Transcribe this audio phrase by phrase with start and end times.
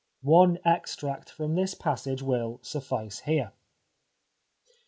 [0.23, 3.51] One extract from this passage will suffice here.